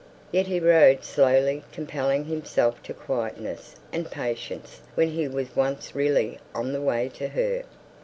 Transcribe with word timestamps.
Yet 0.31 0.47
he 0.47 0.59
rode 0.59 1.03
slowly, 1.03 1.63
compelling 1.71 2.25
himself 2.25 2.81
to 2.81 2.93
quietness 2.95 3.75
and 3.93 4.09
patience 4.09 4.81
when 4.95 5.09
he 5.09 5.27
was 5.27 5.55
once 5.55 5.93
really 5.93 6.39
on 6.55 6.73
the 6.73 6.81
way 6.81 7.07
to 7.09 7.27
her. 7.27 7.61